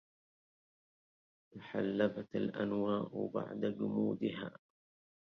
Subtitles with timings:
[1.51, 4.51] تحلبت الأنواء بعد جمودها